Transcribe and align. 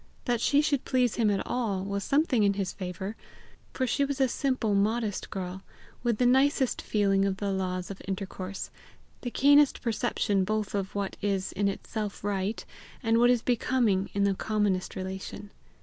That 0.25 0.41
she 0.41 0.61
should 0.63 0.83
please 0.83 1.13
him 1.17 1.29
at 1.29 1.45
all, 1.45 1.83
was 1.85 2.03
something 2.03 2.41
in 2.41 2.53
his 2.55 2.73
favour, 2.73 3.15
for 3.71 3.85
she 3.85 4.03
was 4.03 4.19
a 4.19 4.27
simple, 4.27 4.73
modest 4.73 5.29
girl, 5.29 5.61
with 6.01 6.17
the 6.17 6.25
nicest 6.25 6.81
feeling 6.81 7.23
of 7.23 7.37
the 7.37 7.51
laws 7.51 7.91
of 7.91 8.01
intercourse, 8.07 8.71
the 9.21 9.29
keenest 9.29 9.83
perception 9.83 10.43
both 10.43 10.73
of 10.73 10.95
what 10.95 11.17
is 11.21 11.51
in 11.51 11.67
itself 11.67 12.23
right, 12.23 12.65
and 13.03 13.19
what 13.19 13.29
is 13.29 13.43
becoming 13.43 14.09
in 14.15 14.23
the 14.23 14.33
commonest 14.33 14.95
relation. 14.95 15.51